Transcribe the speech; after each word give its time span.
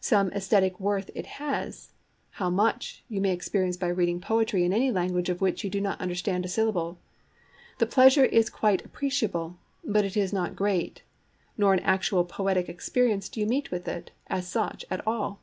Some 0.00 0.30
aesthetic 0.30 0.80
worth 0.80 1.10
it 1.14 1.26
has; 1.36 1.92
how 2.30 2.48
much, 2.48 3.04
you 3.10 3.20
may 3.20 3.34
experience 3.34 3.76
by 3.76 3.88
reading 3.88 4.22
poetry 4.22 4.64
in 4.64 4.72
a 4.72 4.90
language 4.90 5.28
of 5.28 5.42
which 5.42 5.64
you 5.64 5.68
do 5.68 5.82
not 5.82 6.00
understand 6.00 6.46
a 6.46 6.48
syllable. 6.48 6.98
The 7.76 7.84
pleasure 7.84 8.24
is 8.24 8.48
quite 8.48 8.86
appreciable, 8.86 9.58
but 9.84 10.06
it 10.06 10.16
is 10.16 10.32
not 10.32 10.56
great; 10.56 11.02
nor 11.58 11.74
in 11.74 11.80
actual 11.80 12.24
poetic 12.24 12.70
experience 12.70 13.28
do 13.28 13.38
you 13.38 13.44
meet 13.46 13.70
with 13.70 13.86
it, 13.86 14.12
as 14.28 14.48
such, 14.48 14.86
at 14.90 15.06
all. 15.06 15.40